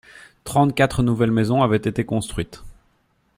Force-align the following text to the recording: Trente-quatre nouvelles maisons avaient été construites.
Trente-quatre 0.45 1.03
nouvelles 1.03 1.29
maisons 1.31 1.61
avaient 1.61 1.77
été 1.77 2.05
construites. 2.05 2.63